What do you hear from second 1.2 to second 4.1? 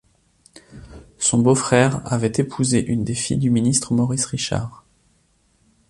beau-frère avait épousé une des filles du ministre